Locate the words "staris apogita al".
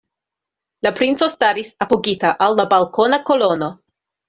1.33-2.59